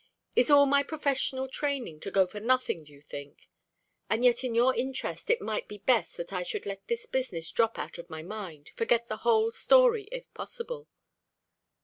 [0.35, 3.47] Is all my professional training to go for nothing, do you think?
[4.09, 7.51] And yet in your interest it might be best that I should let this business
[7.51, 10.87] drop out of my mind forget the whole story if possible."